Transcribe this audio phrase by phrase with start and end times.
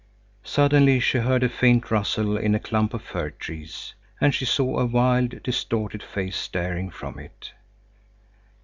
[0.43, 4.79] Suddenly she heard a faint rustle in a clump of fir trees, and she saw
[4.79, 7.51] a wild, distorted face staring from it.